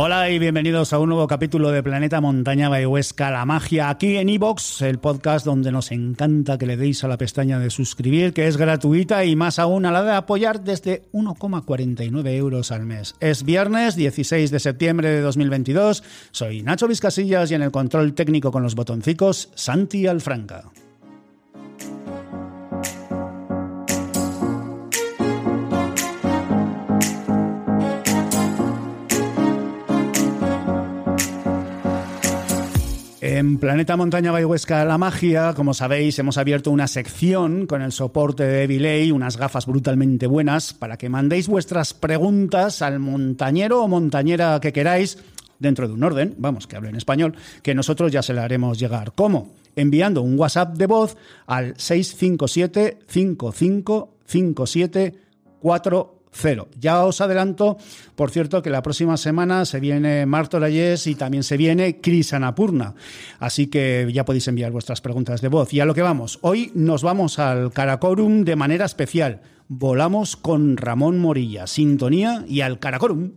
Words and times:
Hola 0.00 0.30
y 0.30 0.38
bienvenidos 0.38 0.92
a 0.92 1.00
un 1.00 1.08
nuevo 1.08 1.26
capítulo 1.26 1.72
de 1.72 1.82
Planeta 1.82 2.20
Montaña 2.20 2.70
Huesca, 2.70 3.32
la 3.32 3.44
magia, 3.44 3.90
aquí 3.90 4.16
en 4.16 4.28
iBox, 4.28 4.82
el 4.82 5.00
podcast 5.00 5.44
donde 5.44 5.72
nos 5.72 5.90
encanta 5.90 6.56
que 6.56 6.66
le 6.66 6.76
deis 6.76 7.02
a 7.02 7.08
la 7.08 7.18
pestaña 7.18 7.58
de 7.58 7.68
suscribir, 7.68 8.32
que 8.32 8.46
es 8.46 8.56
gratuita 8.56 9.24
y 9.24 9.34
más 9.34 9.58
aún 9.58 9.86
a 9.86 9.90
la 9.90 10.04
de 10.04 10.12
apoyar 10.12 10.60
desde 10.62 11.10
1,49 11.10 12.28
euros 12.28 12.70
al 12.70 12.86
mes. 12.86 13.16
Es 13.18 13.42
viernes 13.42 13.96
16 13.96 14.52
de 14.52 14.60
septiembre 14.60 15.10
de 15.10 15.20
2022, 15.20 16.04
soy 16.30 16.62
Nacho 16.62 16.86
Vizcasillas 16.86 17.50
y 17.50 17.54
en 17.54 17.62
el 17.62 17.72
control 17.72 18.14
técnico 18.14 18.52
con 18.52 18.62
los 18.62 18.76
botoncicos, 18.76 19.50
Santi 19.56 20.06
Alfranca. 20.06 20.70
En 33.38 33.58
Planeta 33.58 33.96
Montaña 33.96 34.32
Bayhuesca 34.32 34.84
La 34.84 34.98
Magia, 34.98 35.54
como 35.54 35.72
sabéis, 35.72 36.18
hemos 36.18 36.38
abierto 36.38 36.72
una 36.72 36.88
sección 36.88 37.68
con 37.68 37.82
el 37.82 37.92
soporte 37.92 38.42
de 38.42 38.64
Evilay, 38.64 39.12
unas 39.12 39.36
gafas 39.36 39.64
brutalmente 39.64 40.26
buenas, 40.26 40.72
para 40.72 40.96
que 40.96 41.08
mandéis 41.08 41.46
vuestras 41.46 41.94
preguntas 41.94 42.82
al 42.82 42.98
montañero 42.98 43.84
o 43.84 43.86
montañera 43.86 44.58
que 44.58 44.72
queráis, 44.72 45.18
dentro 45.60 45.86
de 45.86 45.94
un 45.94 46.02
orden, 46.02 46.34
vamos, 46.38 46.66
que 46.66 46.74
hable 46.74 46.88
en 46.88 46.96
español, 46.96 47.36
que 47.62 47.76
nosotros 47.76 48.10
ya 48.10 48.22
se 48.22 48.34
le 48.34 48.40
haremos 48.40 48.76
llegar. 48.76 49.12
¿Cómo? 49.14 49.52
Enviando 49.76 50.20
un 50.20 50.36
WhatsApp 50.36 50.76
de 50.76 50.86
voz 50.86 51.16
al 51.46 51.74
657 51.76 52.98
5557 53.06 55.14
cero. 56.32 56.68
Ya 56.78 57.04
os 57.04 57.20
adelanto, 57.20 57.78
por 58.14 58.30
cierto, 58.30 58.62
que 58.62 58.70
la 58.70 58.82
próxima 58.82 59.16
semana 59.16 59.64
se 59.64 59.80
viene 59.80 60.26
Marto 60.26 60.58
Reyes 60.58 61.06
y 61.06 61.14
también 61.14 61.42
se 61.42 61.56
viene 61.56 62.00
Cris 62.00 62.32
Anapurna. 62.32 62.94
Así 63.38 63.66
que 63.68 64.08
ya 64.12 64.24
podéis 64.24 64.48
enviar 64.48 64.72
vuestras 64.72 65.00
preguntas 65.00 65.40
de 65.40 65.48
voz. 65.48 65.72
Y 65.72 65.80
a 65.80 65.84
lo 65.84 65.94
que 65.94 66.02
vamos. 66.02 66.38
Hoy 66.42 66.70
nos 66.74 67.02
vamos 67.02 67.38
al 67.38 67.72
Caracorum 67.72 68.44
de 68.44 68.56
manera 68.56 68.84
especial. 68.84 69.40
Volamos 69.68 70.36
con 70.36 70.76
Ramón 70.76 71.18
Morilla, 71.18 71.66
Sintonía 71.66 72.44
y 72.48 72.62
al 72.62 72.78
Caracorum. 72.78 73.32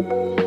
Música 0.00 0.39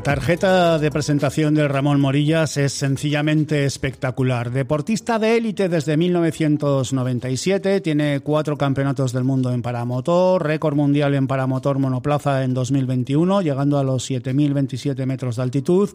tarjeta 0.00 0.78
de 0.78 0.90
presentación 0.90 1.54
del 1.54 1.68
Ramón 1.68 2.00
Morillas 2.00 2.56
es 2.56 2.72
sencillamente 2.72 3.64
espectacular. 3.64 4.50
Deportista 4.50 5.18
de 5.18 5.36
élite 5.36 5.68
desde 5.68 5.96
1997, 5.96 7.80
tiene 7.80 8.20
cuatro 8.20 8.56
campeonatos 8.56 9.12
del 9.12 9.24
mundo 9.24 9.52
en 9.52 9.62
paramotor, 9.62 10.42
récord 10.42 10.74
mundial 10.74 11.14
en 11.14 11.26
paramotor 11.26 11.78
monoplaza 11.78 12.44
en 12.44 12.54
2021, 12.54 13.42
llegando 13.42 13.78
a 13.78 13.84
los 13.84 14.10
7.027 14.10 15.06
metros 15.06 15.36
de 15.36 15.42
altitud 15.42 15.90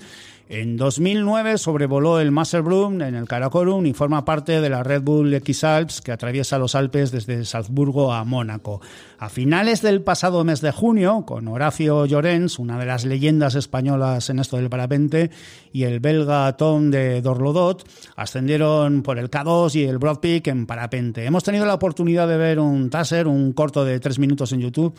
en 0.49 0.77
2009 0.77 1.59
sobrevoló 1.59 2.19
el 2.19 2.31
Masserbrum 2.31 3.03
en 3.03 3.13
el 3.13 3.27
Karakorum 3.27 3.85
y 3.85 3.93
forma 3.93 4.25
parte 4.25 4.61
de 4.61 4.69
la 4.71 4.81
Red 4.81 5.03
Bull 5.03 5.31
X-Alps 5.31 6.01
que 6.01 6.11
atraviesa 6.11 6.57
los 6.57 6.73
Alpes 6.73 7.11
desde 7.11 7.45
Salzburgo 7.45 8.11
a 8.13 8.23
Mónaco. 8.23 8.81
A 9.19 9.29
finales 9.29 9.83
del 9.83 10.01
pasado 10.01 10.43
mes 10.43 10.61
de 10.61 10.71
junio, 10.71 11.23
con 11.27 11.47
Horacio 11.47 12.03
Llorens, 12.07 12.57
una 12.57 12.79
de 12.79 12.87
las 12.87 13.05
leyendas 13.05 13.53
españolas 13.53 13.88
en 13.95 14.39
esto 14.39 14.57
del 14.57 14.69
parapente, 14.69 15.31
y 15.71 15.83
el 15.83 15.99
belga 15.99 16.55
Tom 16.57 16.91
de 16.91 17.21
Dorlodot, 17.21 17.87
ascendieron 18.15 19.03
por 19.03 19.19
el 19.19 19.29
K2 19.29 19.75
y 19.75 19.83
el 19.83 19.97
Broad 19.97 20.19
Peak 20.19 20.47
en 20.47 20.65
parapente. 20.65 21.25
Hemos 21.25 21.43
tenido 21.43 21.65
la 21.65 21.73
oportunidad 21.73 22.27
de 22.27 22.37
ver 22.37 22.59
un 22.59 22.89
taser, 22.89 23.27
un 23.27 23.53
corto 23.53 23.85
de 23.85 23.99
tres 23.99 24.19
minutos 24.19 24.51
en 24.51 24.61
YouTube, 24.61 24.93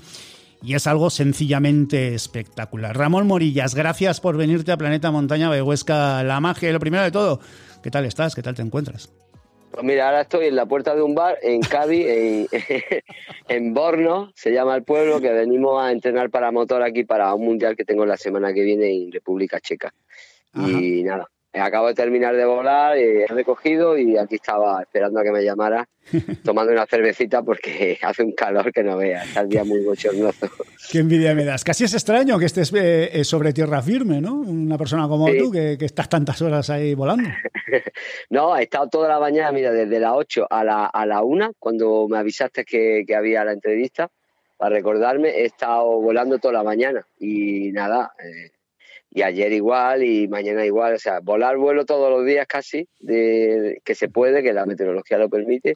y 0.62 0.74
es 0.74 0.86
algo 0.86 1.10
sencillamente 1.10 2.14
espectacular. 2.14 2.96
Ramón 2.96 3.26
Morillas, 3.26 3.74
gracias 3.74 4.20
por 4.20 4.36
venirte 4.36 4.72
a 4.72 4.76
Planeta 4.76 5.10
Montaña 5.10 5.50
Huesca 5.62 6.22
La 6.22 6.40
Magia. 6.40 6.72
Lo 6.72 6.80
primero 6.80 7.02
de 7.02 7.10
todo, 7.10 7.40
¿qué 7.82 7.90
tal 7.90 8.04
estás? 8.04 8.34
¿Qué 8.34 8.42
tal 8.42 8.54
te 8.54 8.62
encuentras? 8.62 9.10
Pues 9.70 9.84
mira, 9.84 10.06
ahora 10.06 10.22
estoy 10.22 10.47
en 10.47 10.56
la 10.56 10.66
puerta 10.66 10.94
de 10.94 11.03
un 11.03 11.14
bar 11.14 11.38
en 11.42 11.60
Cádiz, 11.60 12.06
en, 12.06 12.48
en, 13.48 13.75
Borno, 13.75 14.32
se 14.34 14.53
llama 14.53 14.75
el 14.75 14.82
pueblo, 14.82 15.20
que 15.20 15.31
venimos 15.31 15.81
a 15.81 15.92
entrenar 15.92 16.31
para 16.31 16.50
motor 16.50 16.82
aquí 16.82 17.04
para 17.04 17.32
un 17.34 17.44
mundial 17.44 17.76
que 17.76 17.84
tengo 17.84 18.04
la 18.04 18.16
semana 18.16 18.53
que 18.53 18.62
viene 18.62 18.91
en 18.91 19.12
República 19.12 19.60
Checa. 19.60 19.94
Y 20.54 21.04
nada, 21.04 21.30
acabo 21.52 21.88
de 21.88 21.94
terminar 21.94 22.36
de 22.36 22.44
volar, 22.44 22.97
he 22.97 23.26
recogido 23.26 23.98
y 23.98 24.16
aquí 24.16 24.36
estaba 24.36 24.80
esperando 24.82 25.20
a 25.20 25.24
que 25.24 25.32
me 25.32 25.42
llamara, 25.42 25.88
tomando 26.44 26.72
una 26.72 26.86
cervecita 26.86 27.42
porque 27.42 27.98
hace 28.02 28.22
un 28.22 28.32
calor 28.32 28.72
que 28.72 28.82
no 28.82 28.97
veas, 28.97 29.26
está 29.26 29.41
el 29.41 29.48
día 29.48 29.64
muy 29.64 29.80
bochornoso. 29.82 30.48
Qué 30.91 30.98
envidia 30.98 31.34
me 31.34 31.44
das. 31.44 31.64
Casi 31.64 31.84
es 31.84 31.94
extraño 31.94 32.38
que 32.38 32.47
estés 32.47 32.72
eh, 32.72 33.10
eh, 33.12 33.24
sobre 33.24 33.52
tierra 33.52 33.82
firme, 33.82 34.20
¿no? 34.20 34.34
Una 34.34 34.76
persona 34.76 35.08
como 35.08 35.26
tú 35.32 35.50
que, 35.50 35.76
estás 35.80 36.08
tantas 36.08 36.41
horas 36.42 36.70
ahí 36.70 36.94
volando. 36.94 37.28
no, 38.30 38.56
he 38.56 38.64
estado 38.64 38.88
toda 38.88 39.08
la 39.08 39.20
mañana, 39.20 39.53
mira, 39.53 39.70
desde 39.70 40.00
las 40.00 40.12
8 40.14 40.46
a 40.50 40.64
la, 40.64 40.86
a 40.86 41.06
la 41.06 41.22
1, 41.22 41.53
cuando 41.58 42.06
me 42.08 42.18
avisaste 42.18 42.64
que, 42.64 43.04
había 43.16 43.44
la 43.44 43.53
entrevista, 43.53 44.10
para 44.56 44.74
recordarme, 44.74 45.30
he 45.30 45.44
estado 45.44 46.00
volando 46.00 46.38
toda 46.38 46.54
la 46.54 46.62
mañana 46.62 47.06
y 47.18 47.72
nada. 47.72 48.12
Eh, 48.18 48.50
y 49.12 49.22
ayer 49.22 49.53
igual 49.53 50.04
y 50.04 50.28
mañana 50.28 50.65
igual, 50.65 50.95
o 50.95 50.98
sea, 50.98 51.18
volar 51.21 51.57
vuelo 51.57 51.84
todos 51.84 52.10
los 52.10 52.24
días 52.24 52.47
casi, 52.47 52.89
de, 53.01 53.80
que 53.84 53.95
se 53.95 54.09
puede, 54.09 54.42
que 54.42 54.53
la 54.53 54.66
meteorología 54.66 55.18
lo 55.18 55.28
permite, 55.28 55.74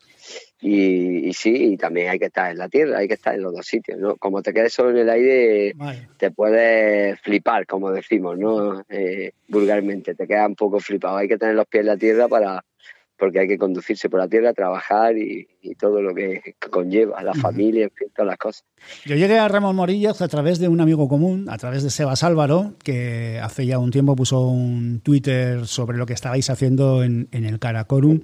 y, 0.61 1.33
sí, 1.35 1.73
y 1.73 1.77
también 1.77 2.09
hay 2.11 2.19
que 2.19 2.27
estar 2.27 2.51
en 2.51 2.59
la 2.59 2.69
tierra, 2.69 2.99
hay 2.99 3.09
que 3.09 3.15
estar 3.15 3.35
en 3.35 3.43
los 3.43 3.53
dos 3.53 3.67
sitios, 3.67 3.99
¿no? 3.99 4.17
Como 4.17 4.41
te 4.41 4.55
quedes 4.55 4.73
solo 4.73 4.91
en 4.91 4.99
el 4.99 5.11
aire, 5.11 5.75
te 6.17 6.31
puedes 6.31 7.21
flipar, 7.21 7.67
como 7.67 7.91
decimos, 7.91 8.39
¿no? 8.39 8.85
Eh, 8.89 9.33
vulgarmente, 9.49 10.15
te 10.15 10.27
queda 10.27 10.47
un 10.47 10.55
poco 10.55 10.79
flipado, 10.79 11.17
hay 11.17 11.29
que 11.29 11.37
tener 11.37 11.57
los 11.57 11.67
pies 11.67 11.81
en 11.81 11.87
la 11.89 11.97
tierra 11.97 12.29
para, 12.29 12.65
porque 13.17 13.41
hay 13.41 13.49
que 13.49 13.59
conducirse 13.59 14.09
por 14.09 14.21
la 14.21 14.29
tierra, 14.29 14.53
trabajar 14.53 15.17
y, 15.17 15.49
todo 15.79 16.03
lo 16.03 16.15
que 16.15 16.55
conlleva, 16.71 17.23
la 17.23 17.35
familia, 17.35 17.85
en 17.85 17.91
fin, 17.91 18.09
todas 18.15 18.29
las 18.29 18.39
cosas. 18.39 18.65
Yo 19.07 19.17
llegué 19.17 19.39
a 19.39 19.49
Ramón 19.49 19.75
Morillas 19.75 20.21
a 20.23 20.29
través 20.29 20.59
de 20.59 20.69
un 20.69 20.81
amigo 20.81 21.09
común, 21.09 21.47
a 21.49 21.57
través 21.59 21.83
de 21.83 21.91
Sebas 21.91 22.23
Álvaro, 22.23 22.75
que 22.85 23.41
hace 23.43 23.67
ya 23.67 23.79
un 23.79 23.91
tiempo 23.91 24.15
puso 24.15 24.47
un 24.47 25.01
Twitter 25.01 25.67
sobre 25.67 25.99
lo 25.99 26.07
que 26.07 26.13
estabais 26.13 26.49
haciendo 26.51 27.03
en, 27.03 27.29
el 27.33 27.59
Caracorum 27.59 28.21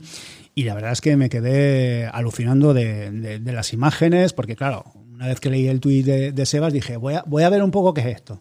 y 0.54 0.64
la 0.64 0.74
verdad 0.74 0.92
es 0.92 1.00
que 1.00 1.16
me 1.16 1.28
quedé 1.28 2.06
alucinando 2.06 2.72
de 2.74 3.40
las 3.44 3.72
imágenes, 3.72 4.32
porque 4.32 4.54
claro, 4.54 4.84
una 5.20 5.28
vez 5.28 5.38
que 5.38 5.50
leí 5.50 5.68
el 5.68 5.80
tuit 5.80 6.06
de, 6.06 6.46
Sebas 6.46 6.72
dije, 6.72 6.96
voy 6.96 7.12
a, 7.12 7.22
voy 7.26 7.42
a 7.42 7.50
ver 7.50 7.62
un 7.62 7.70
poco 7.70 7.92
qué 7.92 8.00
es 8.00 8.06
esto. 8.06 8.40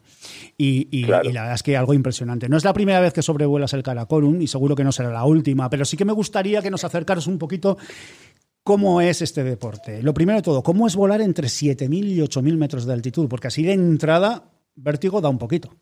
Y, 0.58 1.06
la 1.08 1.22
verdad 1.22 1.54
es 1.54 1.62
que 1.62 1.76
algo 1.76 1.94
impresionante. 1.94 2.48
No 2.48 2.56
es 2.56 2.64
la 2.64 2.72
primera 2.72 3.02
vez 3.02 3.12
que 3.12 3.22
sobrevuelas 3.22 3.74
el 3.74 3.84
Caracorum 3.84 4.42
y 4.42 4.48
seguro 4.48 4.78
que 4.78 4.86
no 4.86 4.94
será 4.94 5.12
la 5.12 5.26
última, 5.26 5.70
pero 5.70 5.84
sí 5.84 5.98
que 5.98 6.06
me 6.06 6.14
gustaría 6.14 6.62
que 6.62 6.72
nos 6.72 6.86
acercaros 6.86 7.28
un 7.28 7.38
poquito 7.38 7.78
cómo 8.64 9.02
es 9.02 9.22
este 9.22 9.44
deporte. 9.44 10.02
Lo 10.02 10.14
primero 10.14 10.38
de 10.38 10.42
todo, 10.42 10.64
¿cómo 10.64 10.88
es 10.88 10.96
volar 10.96 11.20
entre 11.20 11.48
7.000 11.48 12.06
y 12.06 12.20
8.000 12.20 12.56
metros 12.56 12.86
de 12.86 12.94
altitud? 12.94 13.28
Porque 13.28 13.48
así 13.48 13.64
de 13.64 13.74
entrada, 13.74 14.46
vértigo 14.76 15.20
da 15.20 15.28
un 15.28 15.38
poquito. 15.38 15.76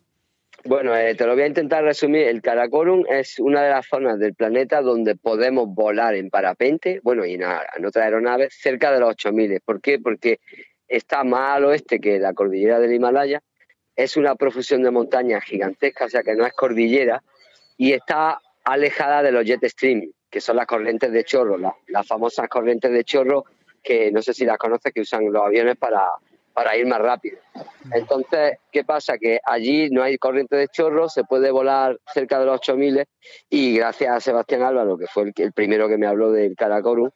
Bueno, 0.65 0.97
eh, 0.97 1.13
te 1.13 1.27
lo 1.27 1.35
voy 1.35 1.44
a 1.44 1.47
intentar 1.47 1.83
resumir. 1.83 2.23
El 2.23 2.41
Karakorum 2.41 3.03
es 3.07 3.38
una 3.38 3.61
de 3.61 3.69
las 3.69 3.85
zonas 3.85 4.17
del 4.17 4.33
planeta 4.33 4.81
donde 4.81 5.15
podemos 5.15 5.67
volar 5.69 6.15
en 6.15 6.31
parapente, 6.31 7.01
bueno, 7.03 7.23
y 7.23 7.35
en, 7.35 7.44
en 7.44 7.85
otras 7.85 8.03
aeronaves, 8.03 8.55
cerca 8.59 8.91
de 8.91 8.99
los 8.99 9.15
8.000. 9.15 9.61
¿Por 9.63 9.79
qué? 9.79 9.99
Porque 9.99 10.39
está 10.88 11.24
más 11.24 11.57
al 11.57 11.66
oeste 11.66 12.00
que 12.00 12.19
la 12.19 12.34
cordillera 12.34 12.80
del 12.80 12.94
Himalaya, 12.94 13.42
es 13.95 14.16
una 14.16 14.36
profusión 14.36 14.84
de 14.84 14.92
montañas 14.92 15.44
gigantesca, 15.44 16.06
o 16.06 16.10
sea 16.10 16.24
que 16.24 16.36
no 16.36 16.45
es 16.45 16.54
cordillera, 16.54 17.24
y 17.78 17.94
está 17.94 18.39
alejada 18.63 19.24
de 19.24 19.31
los 19.31 19.45
jet 19.45 19.63
stream, 19.68 20.12
que 20.30 20.42
son 20.42 20.57
las 20.57 20.68
corrientes 20.68 21.12
de 21.12 21.24
chorro, 21.24 21.57
las, 21.57 22.07
famosas 22.07 22.48
corrientes 22.50 22.92
de 22.92 23.04
chorro 23.04 23.45
que 23.84 24.12
no 24.12 24.22
sé 24.22 24.34
si 24.34 24.45
las 24.45 24.57
conoces, 24.57 24.92
que 24.94 25.01
usan 25.01 25.31
los 25.31 25.42
aviones 25.42 25.78
para, 25.78 26.04
para 26.54 26.75
ir 26.75 26.86
más 26.86 27.00
rápido. 27.00 27.38
Entonces, 27.94 28.57
¿qué 28.72 28.83
pasa? 28.83 29.18
Que 29.18 29.40
allí 29.45 29.90
no 29.90 30.04
hay 30.04 30.18
corriente 30.18 30.56
de 30.56 30.68
chorro, 30.68 31.07
se 31.07 31.24
puede 31.24 31.51
volar 31.51 31.98
cerca 32.13 32.40
de 32.40 32.45
los 32.48 32.56
8000 32.56 33.06
y 33.50 33.78
gracias 33.78 34.12
a 34.12 34.19
Sebastián 34.19 34.63
Álvaro, 34.63 34.98
que 34.98 35.07
fue 35.07 35.31
el, 35.36 35.54
primero 35.54 35.88
que 35.88 35.98
me 35.98 36.07
habló 36.07 36.31
del 36.31 36.56
Karakorum, 36.56 37.10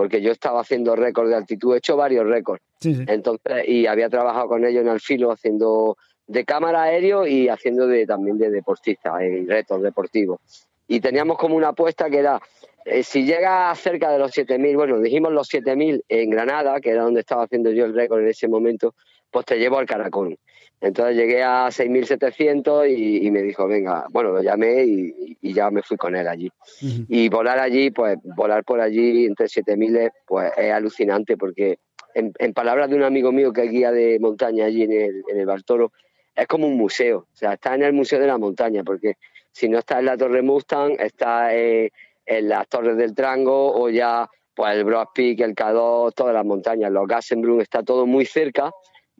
porque 0.00 0.22
yo 0.22 0.32
estaba 0.32 0.62
haciendo 0.62 0.96
récords 0.96 1.28
de 1.28 1.36
altitud, 1.36 1.74
he 1.74 1.76
hecho 1.76 1.94
varios 1.94 2.26
récords. 2.26 2.62
Entonces, 2.82 3.68
y 3.68 3.86
había 3.86 4.08
trabajado 4.08 4.48
con 4.48 4.64
ellos 4.64 4.80
en 4.80 4.88
Alfilo 4.88 5.30
haciendo 5.30 5.98
de 6.26 6.46
cámara 6.46 6.84
aéreo 6.84 7.26
y 7.26 7.50
haciendo 7.50 7.86
de, 7.86 8.06
también 8.06 8.38
de 8.38 8.48
deportista, 8.48 9.22
en 9.22 9.46
retos 9.46 9.82
deportivos. 9.82 10.40
Y 10.88 11.00
teníamos 11.00 11.36
como 11.36 11.54
una 11.54 11.68
apuesta 11.68 12.08
que 12.08 12.16
era, 12.16 12.40
eh, 12.86 13.02
si 13.02 13.26
llega 13.26 13.74
cerca 13.74 14.10
de 14.10 14.18
los 14.18 14.32
7.000, 14.34 14.74
bueno, 14.74 14.98
dijimos 15.00 15.32
los 15.32 15.52
7.000 15.52 16.02
en 16.08 16.30
Granada, 16.30 16.80
que 16.80 16.92
era 16.92 17.02
donde 17.02 17.20
estaba 17.20 17.42
haciendo 17.42 17.70
yo 17.70 17.84
el 17.84 17.92
récord 17.92 18.22
en 18.22 18.28
ese 18.28 18.48
momento, 18.48 18.94
pues 19.30 19.46
te 19.46 19.58
llevo 19.58 19.78
al 19.78 19.86
Caracol. 19.86 20.38
Entonces 20.80 21.16
llegué 21.16 21.42
a 21.42 21.66
6.700 21.66 22.88
y, 22.88 23.26
y 23.26 23.30
me 23.30 23.42
dijo, 23.42 23.68
venga, 23.68 24.06
bueno, 24.10 24.30
lo 24.30 24.42
llamé 24.42 24.84
y, 24.84 25.36
ya 25.42 25.70
me 25.70 25.82
fui 25.82 25.96
con 25.96 26.14
él 26.16 26.26
allí. 26.28 26.50
Y 26.80 27.28
volar 27.28 27.58
allí, 27.58 27.90
pues 27.90 28.16
volar 28.36 28.64
por 28.64 28.80
allí 28.80 29.26
entre 29.26 29.46
7.000, 29.46 30.10
pues 30.26 30.52
es 30.56 30.72
alucinante 30.72 31.36
porque 31.36 31.78
en, 32.14 32.32
palabras 32.54 32.88
de 32.88 32.96
un 32.96 33.02
amigo 33.02 33.32
mío 33.32 33.52
que 33.52 33.64
es 33.64 33.70
guía 33.70 33.90
de 33.90 34.18
montaña 34.20 34.66
allí 34.66 34.82
en 34.82 34.92
el, 34.92 35.22
en 35.28 35.38
el 35.38 35.46
Bartolo, 35.46 35.92
es 36.34 36.46
como 36.46 36.66
un 36.66 36.76
museo. 36.76 37.26
O 37.32 37.36
sea, 37.36 37.54
está 37.54 37.74
en 37.74 37.82
el 37.82 37.92
Museo 37.92 38.20
de 38.20 38.26
la 38.26 38.38
Montaña 38.38 38.82
porque 38.84 39.16
si 39.52 39.68
no 39.68 39.78
está 39.78 39.98
en 39.98 40.06
la 40.06 40.16
Torre 40.16 40.42
Mustang, 40.42 40.96
está 40.98 41.54
en 41.54 41.90
las 42.26 42.68
Torres 42.68 42.96
del 42.96 43.14
Trango 43.14 43.74
o 43.74 43.90
ya 43.90 44.28
pues 44.54 44.76
el 44.76 44.84
Broad 44.84 45.08
Peak, 45.14 45.40
el 45.40 45.54
K2, 45.54 46.14
todas 46.14 46.34
las 46.34 46.44
montañas, 46.44 46.90
los 46.90 47.06
Gassenbrunn, 47.06 47.60
está 47.60 47.82
todo 47.82 48.06
muy 48.06 48.24
cerca 48.24 48.70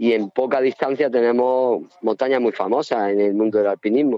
y 0.00 0.14
en 0.14 0.30
poca 0.30 0.62
distancia 0.62 1.10
tenemos 1.10 1.82
montañas 2.00 2.40
muy 2.40 2.52
famosas 2.52 3.10
en 3.10 3.20
el 3.20 3.34
mundo 3.34 3.58
del 3.58 3.66
alpinismo. 3.66 4.16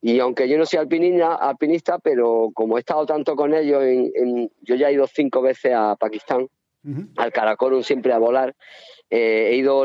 Y 0.00 0.20
aunque 0.20 0.48
yo 0.48 0.56
no 0.56 0.64
soy 0.64 0.78
alpinista, 0.78 1.34
alpinista 1.34 1.98
pero 1.98 2.52
como 2.54 2.76
he 2.76 2.80
estado 2.80 3.04
tanto 3.04 3.34
con 3.34 3.52
ellos, 3.52 3.82
en, 3.82 4.48
yo 4.60 4.76
ya 4.76 4.90
he 4.90 4.92
ido 4.92 5.08
cinco 5.08 5.42
veces 5.42 5.72
a 5.74 5.96
Pakistán, 5.96 6.46
al 7.16 7.32
Karakorum 7.32 7.82
siempre 7.82 8.12
a 8.12 8.18
volar, 8.18 8.54
eh, 9.10 9.48
he 9.50 9.56
ido 9.56 9.84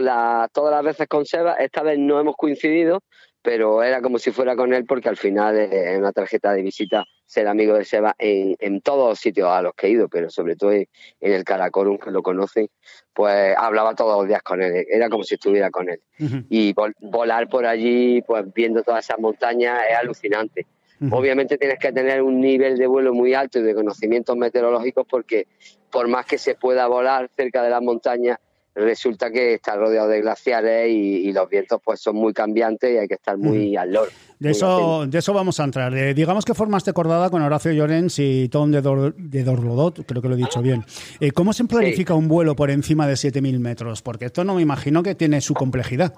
todas 0.53 0.71
las 0.71 0.83
veces 0.83 1.07
con 1.07 1.25
Seba, 1.25 1.55
esta 1.55 1.81
vez 1.81 1.97
no 1.97 2.19
hemos 2.19 2.35
coincidido, 2.35 3.01
pero 3.41 3.83
era 3.83 4.01
como 4.01 4.19
si 4.19 4.31
fuera 4.31 4.55
con 4.55 4.73
él 4.73 4.85
porque 4.85 5.09
al 5.09 5.17
final 5.17 5.57
es 5.57 5.97
una 5.97 6.11
tarjeta 6.11 6.53
de 6.53 6.61
visita 6.61 7.05
ser 7.29 7.47
amigo 7.47 7.75
de 7.75 7.85
Seba 7.85 8.15
en, 8.17 8.55
en 8.59 8.81
todos 8.81 9.09
los 9.09 9.19
sitios 9.19 9.49
a 9.49 9.61
los 9.61 9.73
que 9.75 9.85
he 9.85 9.91
ido, 9.91 10.09
pero 10.09 10.31
sobre 10.31 10.55
todo 10.55 10.71
en, 10.71 10.87
el 11.21 11.43
Karakorum, 11.43 11.99
que 11.99 12.09
lo 12.09 12.23
conocen, 12.23 12.69
pues 13.13 13.55
hablaba 13.55 13.93
todos 13.93 14.17
los 14.17 14.27
días 14.27 14.41
con 14.41 14.63
él, 14.63 14.85
era 14.89 15.09
como 15.09 15.23
si 15.23 15.35
estuviera 15.35 15.69
con 15.69 15.89
él. 15.89 16.01
Y 16.49 16.73
volar 17.01 17.47
por 17.47 17.67
allí, 17.67 18.23
pues 18.23 18.51
viendo 18.51 18.81
todas 18.81 19.05
esas 19.05 19.19
montañas, 19.19 19.79
es 19.87 19.95
alucinante. 19.95 20.65
Obviamente 21.11 21.57
tienes 21.57 21.77
que 21.79 21.93
tener 21.93 22.21
un 22.21 22.41
nivel 22.41 22.77
de 22.77 22.87
vuelo 22.87 23.13
muy 23.13 23.33
alto 23.33 23.59
y 23.59 23.61
de 23.61 23.73
conocimientos 23.75 24.35
meteorológicos 24.35 25.05
porque 25.07 25.47
por 25.91 26.07
más 26.07 26.25
que 26.25 26.37
se 26.37 26.55
pueda 26.55 26.87
volar 26.87 27.29
cerca 27.37 27.63
de 27.63 27.69
las 27.69 27.81
montañas, 27.81 28.37
resulta 28.79 29.31
que 29.31 29.55
está 29.55 29.75
rodeado 29.75 30.07
de 30.07 30.21
glaciares 30.21 30.89
y, 30.89 31.31
los 31.31 31.47
vientos 31.47 31.79
pues 31.83 31.99
son 31.99 32.15
muy 32.15 32.33
cambiantes 32.33 32.93
y 32.93 32.97
hay 32.97 33.07
que 33.07 33.13
estar 33.13 33.37
muy 33.37 33.75
al 33.75 33.91
loro. 33.91 34.11
De 34.39 34.51
eso, 34.51 35.05
de 35.05 35.19
eso 35.19 35.33
vamos 35.33 35.59
a 35.59 35.65
entrar. 35.65 35.93
Eh, 35.95 36.13
digamos 36.13 36.45
que 36.45 36.53
formaste 36.53 36.93
cordada 36.93 37.29
con 37.29 37.41
Horacio 37.41 37.71
Llorens 37.71 38.17
y 38.19 38.49
Tom 38.49 38.71
de, 38.71 38.81
Dorlodot, 38.81 40.05
creo 40.05 40.21
que 40.21 40.29
lo 40.29 40.35
he 40.35 40.37
dicho 40.37 40.61
bien. 40.61 40.85
Eh, 41.19 41.31
¿Cómo 41.31 41.53
se 41.53 41.65
planifica 41.65 42.13
un 42.13 42.27
vuelo 42.27 42.55
por 42.55 42.71
encima 42.71 43.05
de 43.05 43.13
7.000 43.13 43.59
metros? 43.59 44.01
Porque 44.01 44.25
esto 44.25 44.43
no 44.43 44.55
me 44.55 44.61
imagino 44.61 45.03
que 45.03 45.13
tiene 45.13 45.41
su 45.41 45.53
complejidad. 45.53 46.13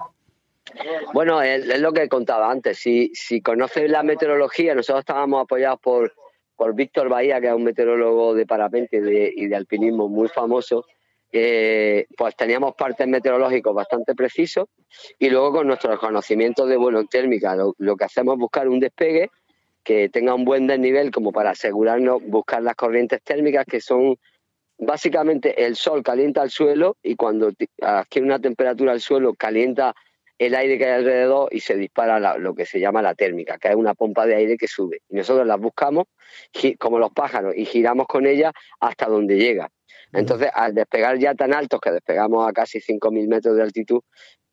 Bueno, 1.12 1.42
es, 1.42 1.66
lo 1.80 1.92
que 1.92 2.08
contaba 2.08 2.50
antes. 2.50 2.78
Si, 2.78 3.10
si 3.12 3.42
conoces 3.42 3.90
la 3.90 4.02
meteorología, 4.02 4.74
nosotros 4.74 5.00
estábamos 5.00 5.42
apoyados 5.42 5.80
por, 5.80 6.14
por 6.56 6.74
Víctor 6.74 7.08
Bahía, 7.08 7.40
que 7.40 7.48
es 7.48 7.52
un 7.52 7.64
meteorólogo 7.64 8.34
de 8.34 8.46
parapente 8.46 8.98
y 9.36 9.46
de 9.46 9.56
alpinismo 9.56 10.08
muy 10.08 10.28
famoso, 10.28 10.86
eh, 11.34 12.06
pues 12.16 12.36
teníamos 12.36 12.74
partes 12.74 13.08
meteorológicos 13.08 13.74
bastante 13.74 14.14
precisos 14.14 14.68
y 15.18 15.30
luego 15.30 15.52
con 15.52 15.66
nuestros 15.66 15.98
conocimientos 15.98 16.68
de 16.68 16.76
vuelo 16.76 17.06
térmica 17.06 17.56
lo, 17.56 17.96
que 17.96 18.04
hacemos 18.04 18.34
es 18.34 18.38
buscar 18.38 18.68
un 18.68 18.80
despegue 18.80 19.30
que 19.82 20.10
tenga 20.10 20.34
un 20.34 20.44
buen 20.44 20.66
desnivel 20.66 21.10
como 21.10 21.32
para 21.32 21.50
asegurarnos 21.50 22.22
buscar 22.22 22.62
las 22.62 22.74
corrientes 22.76 23.22
térmicas 23.22 23.64
que 23.64 23.80
son 23.80 24.16
básicamente 24.76 25.64
el 25.64 25.74
sol 25.76 26.02
calienta 26.02 26.42
el 26.42 26.50
suelo 26.50 26.98
y 27.02 27.16
cuando 27.16 27.50
adquiere 27.80 28.26
una 28.26 28.38
temperatura 28.38 28.92
el 28.92 29.00
suelo 29.00 29.32
calienta 29.32 29.94
el 30.38 30.54
aire 30.54 30.76
que 30.76 30.84
hay 30.84 30.92
alrededor 30.92 31.48
y 31.50 31.60
se 31.60 31.76
dispara 31.76 32.36
lo 32.36 32.54
que 32.54 32.66
se 32.66 32.80
llama 32.80 33.00
la 33.00 33.14
térmica, 33.14 33.58
que 33.58 33.68
es 33.68 33.76
una 33.76 33.94
pompa 33.94 34.26
de 34.26 34.34
aire 34.34 34.56
que 34.56 34.66
sube. 34.66 35.00
Y 35.08 35.14
nosotros 35.14 35.46
las 35.46 35.60
buscamos 35.60 36.06
como 36.78 36.98
los 36.98 37.12
pájaros 37.12 37.54
y 37.56 37.64
giramos 37.64 38.06
con 38.08 38.26
ella 38.26 38.52
hasta 38.80 39.06
donde 39.06 39.36
llega. 39.36 39.70
Entonces, 40.12 40.50
al 40.52 40.74
despegar 40.74 41.18
ya 41.18 41.34
tan 41.34 41.54
altos 41.54 41.80
que 41.80 41.90
despegamos 41.90 42.48
a 42.48 42.52
casi 42.52 42.80
5.000 42.80 43.28
metros 43.28 43.56
de 43.56 43.62
altitud, 43.62 44.02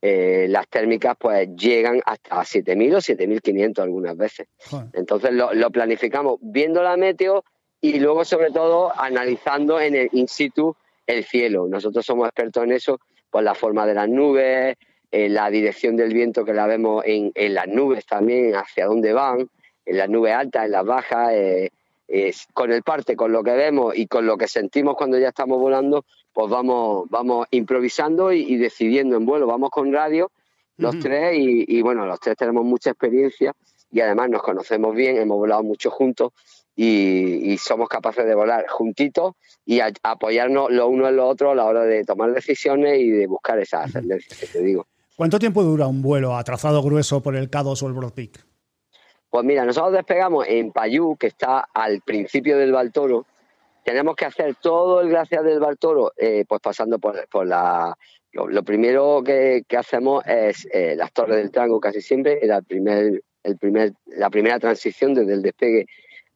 eh, 0.02 0.48
las 0.50 0.68
térmicas 0.70 1.18
pues 1.20 1.50
llegan 1.56 2.02
hasta 2.06 2.38
7.000 2.38 2.96
o 2.96 2.98
7.500 3.00 3.80
algunas 3.80 4.16
veces. 4.16 4.48
Entonces 4.94 5.32
lo, 5.34 5.72
planificamos 5.72 6.38
viendo 6.42 6.82
la 6.82 6.96
meteo 6.96 7.44
y 7.82 8.00
luego 8.00 8.24
sobre 8.24 8.52
todo 8.52 8.98
analizando 8.98 9.80
en 9.80 9.96
el 9.96 10.10
in 10.14 10.30
situ 10.30 10.76
el 11.06 11.26
cielo. 11.26 11.68
Nosotros 11.68 12.06
somos 12.06 12.28
expertos 12.28 12.64
en 12.64 12.72
eso, 12.72 13.00
pues 13.30 13.44
la 13.44 13.56
forma 13.56 13.86
de 13.86 13.94
las 13.94 14.08
nubes, 14.08 14.78
la 15.12 15.50
dirección 15.50 15.98
del 15.98 16.14
viento 16.14 16.46
que 16.46 16.54
la 16.54 16.68
vemos 16.68 17.04
en, 17.06 17.32
en, 17.36 17.54
las 17.54 17.68
nubes 17.68 18.06
también, 18.06 18.56
hacia 18.56 18.86
dónde 18.86 19.12
van, 19.12 19.50
en 19.86 19.98
las 19.98 20.10
nubes 20.10 20.34
altas, 20.34 20.66
en 20.66 20.72
las 20.72 20.86
bajas, 20.86 21.32
eh, 21.34 21.72
con 22.54 22.72
el 22.72 22.84
parte, 22.84 23.16
con 23.16 23.32
lo 23.32 23.44
que 23.44 23.52
vemos 23.52 23.96
y 23.96 24.08
con 24.08 24.26
lo 24.26 24.38
que 24.38 24.48
sentimos 24.48 24.96
cuando 24.96 25.18
ya 25.20 25.30
estamos 25.30 25.60
volando, 25.60 26.06
pues 26.34 26.50
vamos, 26.50 27.08
vamos 27.10 27.48
improvisando 27.52 28.32
y, 28.32 28.58
decidiendo 28.58 29.16
en 29.18 29.26
vuelo. 29.26 29.48
Vamos 29.48 29.70
con 29.70 29.92
radio, 29.94 30.32
los 30.78 30.98
tres, 31.00 31.36
y, 31.38 31.82
bueno, 31.82 32.06
los 32.06 32.20
tres 32.20 32.38
tenemos 32.38 32.64
mucha 32.66 32.92
experiencia 32.92 33.54
y 33.92 34.02
además 34.02 34.30
nos 34.30 34.44
conocemos 34.44 34.96
bien, 34.96 35.18
hemos 35.18 35.38
volado 35.38 35.64
mucho 35.64 35.92
juntos 35.92 36.32
y, 36.76 37.58
somos 37.58 37.90
capaces 37.90 38.26
de 38.26 38.34
volar 38.34 38.66
juntitos 38.70 39.36
y 39.66 39.80
apoyarnos 39.80 40.72
lo 40.72 40.88
uno 40.88 41.10
en 41.10 41.16
lo 41.16 41.28
otro 41.28 41.52
a 41.52 41.56
la 41.56 41.66
hora 41.66 41.84
de 41.84 42.04
tomar 42.06 42.34
decisiones 42.34 43.00
y 43.00 43.10
de 43.10 43.28
buscar 43.28 43.60
esa 43.60 43.84
ascendencia 43.84 44.36
que 44.40 44.48
te 44.48 44.64
digo. 44.64 44.88
¿Cuánto 45.16 45.38
tiempo 45.38 45.64
dura 45.64 45.88
un 45.88 46.02
vuelo 46.02 46.38
a 46.38 46.44
trazado 46.46 46.82
grueso 46.82 47.22
por 47.22 47.36
el 47.36 47.52
K2 47.52 47.84
o 47.84 47.88
el 47.88 47.94
Broad 47.94 48.14
Peak? 48.14 48.49
Pues 49.30 49.46
mira, 49.46 49.64
nosotros 49.64 49.94
despegamos 49.94 50.46
en 50.48 50.72
Payú, 50.72 51.16
que 51.16 51.28
está 51.28 51.68
al 51.74 52.02
principio 52.02 52.58
del 52.58 52.72
Baltoro. 52.72 53.28
Tenemos 53.84 54.16
que 54.16 54.26
hacer 54.26 54.56
todo 54.56 55.02
el 55.02 55.10
glaciar 55.10 55.44
del 55.44 55.60
Baltoro, 55.60 56.14
eh, 56.18 56.46
pues 56.48 56.62
pasando 56.62 57.00
por, 57.00 57.46
la... 57.46 57.96
Lo, 58.32 58.64
primero 58.64 59.24
que, 59.24 59.64
hacemos 59.78 60.24
es 60.26 60.68
eh, 60.72 60.96
las 60.96 61.12
Torres 61.12 61.38
del 61.38 61.52
Trango, 61.52 61.80
casi 61.80 62.02
siempre, 62.02 62.40
era 62.44 62.58
el 62.58 62.64
primer, 62.64 63.24
el 63.44 63.58
primer, 63.58 63.94
la 64.06 64.30
primera 64.30 64.60
transición 64.60 65.14
desde 65.14 65.34
el 65.34 65.42
despegue 65.42 65.88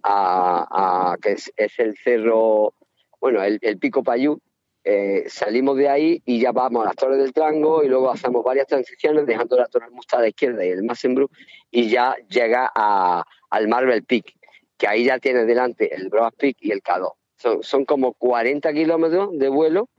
a, 0.03 1.15
que 1.21 1.33
es, 1.33 1.51
el 1.77 1.95
cerro, 1.97 2.73
bueno, 3.19 3.43
el, 3.43 3.59
el 3.61 3.77
Pico 3.77 4.03
Payú, 4.03 4.39
eh, 4.85 5.23
salimos 5.27 5.77
de 5.77 5.87
ahí 5.87 6.21
y 6.25 6.41
ya 6.41 6.51
vamos 6.51 6.83
a 6.83 6.87
las 6.87 6.95
Torres 6.95 7.17
del 7.17 7.31
Trango 7.31 7.83
y 7.83 7.87
luego 7.87 8.11
hacemos 8.11 8.43
varias 8.43 8.67
transiciones 8.67 9.25
dejando 9.25 9.57
la 9.57 9.67
Torre 9.67 9.89
Musta 9.89 10.19
a 10.19 10.27
izquierda 10.27 10.65
y 10.65 10.69
el 10.69 10.83
Massenbrook 10.83 11.31
y 11.71 11.89
ya 11.89 12.15
llega 12.27 12.69
al 12.73 13.67
Marble 13.67 14.01
Peak, 14.01 14.33
que 14.77 14.87
ahí 14.87 15.05
ya 15.05 15.19
tiene 15.19 15.45
delante 15.45 15.95
el 15.95 16.09
Broad 16.09 16.33
Peak 16.33 16.57
y 16.59 16.71
el 16.71 16.81
K2. 16.81 17.13
Son, 17.61 17.85
como 17.85 18.13
40 18.13 18.71
kilómetros 18.73 19.37
de 19.37 19.49
vuelo. 19.49 19.89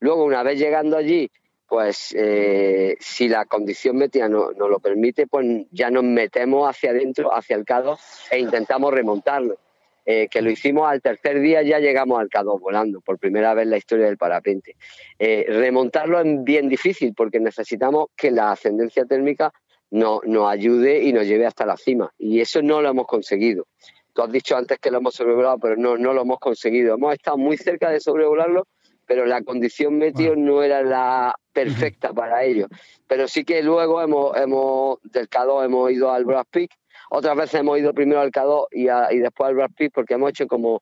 Luego, 0.00 0.24
una 0.24 0.42
vez 0.42 0.58
llegando 0.58 0.96
allí, 0.96 1.30
pues 1.66 2.14
eh, 2.16 2.96
si 3.00 3.28
la 3.28 3.44
condición 3.44 3.96
metida 3.96 4.28
no, 4.28 4.52
nos 4.52 4.70
lo 4.70 4.78
permite, 4.78 5.26
pues 5.26 5.66
ya 5.70 5.90
nos 5.90 6.04
metemos 6.04 6.68
hacia 6.68 6.90
adentro, 6.90 7.34
hacia 7.34 7.56
el 7.56 7.64
K2 7.64 7.98
e 8.30 8.38
intentamos 8.38 8.92
remontarlo. 8.92 9.58
Eh, 10.06 10.28
que 10.28 10.42
lo 10.42 10.50
hicimos 10.50 10.86
al 10.86 11.00
tercer 11.00 11.40
día, 11.40 11.62
ya 11.62 11.78
llegamos 11.78 12.20
al 12.20 12.28
K2 12.28 12.60
volando, 12.60 13.00
por 13.00 13.18
primera 13.18 13.54
vez 13.54 13.64
en 13.64 13.70
la 13.70 13.78
historia 13.78 14.06
del 14.06 14.18
parapente. 14.18 14.76
Eh, 15.18 15.46
remontarlo 15.48 16.20
es 16.20 16.44
bien 16.44 16.68
difícil 16.68 17.14
porque 17.14 17.40
necesitamos 17.40 18.08
que 18.14 18.30
la 18.30 18.52
ascendencia 18.52 19.06
térmica 19.06 19.52
nos, 19.90 20.22
ayude 20.46 21.02
y 21.02 21.12
nos 21.12 21.26
lleve 21.26 21.46
hasta 21.46 21.64
la 21.64 21.76
cima. 21.76 22.12
Y 22.18 22.40
eso 22.40 22.60
no 22.60 22.82
lo 22.82 22.90
hemos 22.90 23.06
conseguido. 23.06 23.66
Tú 24.12 24.22
has 24.22 24.30
dicho 24.30 24.56
antes 24.56 24.78
que 24.78 24.90
lo 24.90 24.98
hemos 24.98 25.14
sobrevolado, 25.14 25.58
pero 25.58 25.76
no, 25.76 25.96
no 25.96 26.12
lo 26.12 26.22
hemos 26.22 26.38
conseguido. 26.38 26.94
Hemos 26.94 27.14
estado 27.14 27.38
muy 27.38 27.56
cerca 27.56 27.90
de 27.90 28.00
sobrevolarlo, 28.00 28.66
pero 29.06 29.24
la 29.24 29.42
condición 29.42 29.98
meteo 29.98 30.36
no 30.36 30.62
era 30.62 30.82
la 30.82 31.34
perfecta 31.52 32.12
para 32.12 32.44
ello. 32.44 32.66
Pero 33.06 33.26
sí 33.26 33.44
que 33.44 33.62
luego 33.62 34.02
hemos, 34.02 34.36
hemos 34.36 34.98
del 35.02 35.28
K2 35.28 35.64
hemos 35.64 35.90
ido 35.92 36.12
al 36.12 36.24
Brass 36.24 36.46
Peak 36.50 36.70
otras 37.10 37.36
veces 37.36 37.60
hemos 37.60 37.78
ido 37.78 37.92
primero 37.92 38.20
al 38.20 38.30
K2 38.30 38.66
y, 38.72 39.18
después 39.18 39.48
al 39.48 39.54
Brad 39.54 39.70
Pitt 39.76 39.92
porque 39.94 40.14
hemos 40.14 40.30
hecho 40.30 40.46
como 40.46 40.80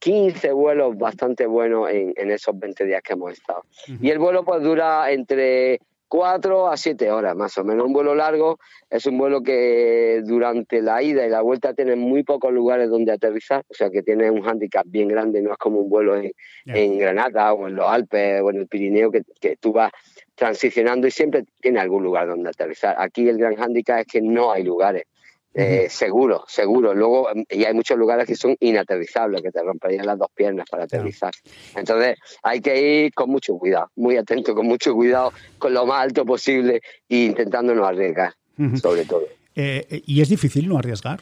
15 0.00 0.52
vuelos 0.52 0.96
bastante 0.96 1.46
buenos 1.46 1.88
en, 1.90 2.30
esos 2.30 2.58
20 2.58 2.86
días 2.86 3.02
que 3.02 3.12
hemos 3.12 3.32
estado. 3.32 3.62
Y 4.00 4.10
el 4.10 4.18
vuelo 4.18 4.44
pues 4.44 4.62
dura 4.62 5.10
entre 5.10 5.78
4 6.10 6.68
a 6.68 6.76
7 6.76 7.12
horas 7.12 7.36
más 7.36 7.56
o 7.56 7.64
menos. 7.64 7.86
Un 7.86 7.92
vuelo 7.92 8.16
largo 8.16 8.58
es 8.90 9.06
un 9.06 9.16
vuelo 9.16 9.42
que 9.42 10.22
durante 10.24 10.82
la 10.82 11.00
ida 11.02 11.24
y 11.24 11.30
la 11.30 11.40
vuelta 11.40 11.72
tiene 11.72 11.94
muy 11.94 12.24
pocos 12.24 12.52
lugares 12.52 12.90
donde 12.90 13.12
aterrizar, 13.12 13.62
o 13.68 13.74
sea 13.74 13.90
que 13.90 14.02
tiene 14.02 14.28
un 14.28 14.42
hándicap 14.42 14.84
bien 14.88 15.06
grande, 15.06 15.40
no 15.40 15.52
es 15.52 15.58
como 15.58 15.78
un 15.78 15.88
vuelo 15.88 16.16
en, 16.16 16.98
Granada 16.98 17.52
o 17.52 17.68
en 17.68 17.76
los 17.76 17.86
Alpes 17.86 18.42
o 18.42 18.50
en 18.50 18.56
el 18.56 18.66
Pirineo 18.66 19.12
que, 19.12 19.22
que 19.40 19.56
tú 19.56 19.72
vas 19.72 19.92
transicionando 20.34 21.06
y 21.06 21.12
siempre 21.12 21.44
tiene 21.60 21.78
algún 21.78 22.02
lugar 22.02 22.26
donde 22.26 22.48
aterrizar. 22.48 22.96
Aquí 22.98 23.28
el 23.28 23.38
gran 23.38 23.54
hándicap 23.54 24.00
es 24.00 24.06
que 24.06 24.20
no 24.20 24.50
hay 24.50 24.64
lugares. 24.64 25.04
Eh, 25.52 25.88
seguro, 25.90 26.44
seguro. 26.46 26.94
Luego, 26.94 27.28
y 27.48 27.64
hay 27.64 27.74
muchos 27.74 27.98
lugares 27.98 28.26
que 28.26 28.36
son 28.36 28.56
inaterrizables, 28.60 29.42
que 29.42 29.50
te 29.50 29.62
romperían 29.62 30.06
las 30.06 30.18
dos 30.18 30.28
piernas 30.32 30.66
para 30.70 30.84
aterrizar. 30.84 31.32
Entonces, 31.74 32.18
hay 32.42 32.60
que 32.60 33.04
ir 33.06 33.14
con 33.14 33.30
mucho 33.30 33.58
cuidado, 33.58 33.90
muy 33.96 34.16
atento, 34.16 34.54
con 34.54 34.66
mucho 34.66 34.94
cuidado, 34.94 35.32
con 35.58 35.74
lo 35.74 35.86
más 35.86 36.04
alto 36.04 36.24
posible 36.24 36.80
e 37.08 37.16
intentando 37.16 37.74
no 37.74 37.84
arriesgar, 37.84 38.34
sobre 38.80 39.04
todo. 39.04 39.22
Eh, 39.56 39.86
eh, 39.90 40.02
y 40.06 40.20
es 40.20 40.28
difícil 40.28 40.68
no 40.68 40.78
arriesgar. 40.78 41.20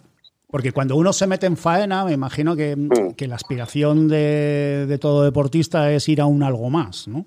Porque 0.51 0.73
cuando 0.73 0.97
uno 0.97 1.13
se 1.13 1.27
mete 1.27 1.45
en 1.45 1.59
faena, 1.59 2.07
me 2.07 2.13
imagino 2.13 2.57
que, 2.57 2.75
mm. 2.75 3.15
la 3.27 3.35
aspiración 3.35 4.09
de, 4.09 4.99
todo 4.99 5.25
deportista 5.25 5.93
es 5.93 6.09
ir 6.09 6.23
a 6.23 6.27
un 6.27 6.43
algo 6.43 6.71
más, 6.71 7.07
¿no? 7.07 7.27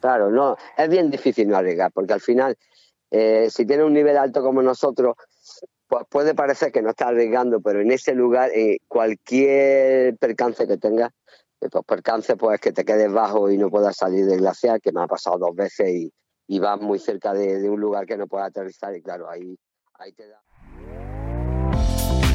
Claro, 0.00 0.30
no, 0.30 0.56
es 0.76 0.88
bien 0.88 1.10
difícil 1.10 1.48
no 1.48 1.56
arriesgar, 1.56 1.90
porque 1.90 2.12
al 2.12 2.20
final, 2.20 2.56
si 3.10 3.66
tiene 3.66 3.82
un 3.82 3.92
nivel 3.92 4.16
alto 4.18 4.42
como 4.42 4.62
nosotros, 4.62 5.16
pues 5.86 6.04
puede 6.08 6.34
parecer 6.34 6.72
que 6.72 6.82
no 6.82 6.90
estás 6.90 7.08
arriesgando, 7.08 7.60
pero 7.60 7.80
en 7.80 7.90
ese 7.90 8.14
lugar, 8.14 8.50
eh, 8.54 8.78
cualquier 8.88 10.16
percance 10.16 10.66
que 10.66 10.78
tengas, 10.78 11.10
eh, 11.60 11.68
pues 11.70 11.84
percance 11.84 12.36
pues 12.36 12.60
que 12.60 12.72
te 12.72 12.84
quedes 12.84 13.12
bajo 13.12 13.50
y 13.50 13.58
no 13.58 13.70
puedas 13.70 13.96
salir 13.96 14.26
del 14.26 14.40
glaciar, 14.40 14.80
que 14.80 14.92
me 14.92 15.02
ha 15.02 15.06
pasado 15.06 15.38
dos 15.38 15.54
veces 15.54 15.88
y, 15.90 16.12
y 16.46 16.58
vas 16.58 16.80
muy 16.80 16.98
cerca 16.98 17.32
de, 17.32 17.68
un 17.68 17.80
lugar 17.80 18.06
que 18.06 18.16
no 18.16 18.26
puedes 18.26 18.48
aterrizar 18.48 18.94
y 18.94 19.02
claro, 19.02 19.28
ahí, 19.28 19.58
ahí 19.94 20.12
te 20.12 20.28
da. 20.28 20.43